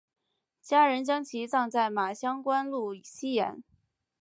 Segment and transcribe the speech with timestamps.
[0.63, 3.61] 家人将其葬在马乡官路西沿。